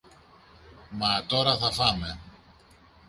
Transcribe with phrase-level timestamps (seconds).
[0.89, 2.19] Μα τώρα θα φάμε!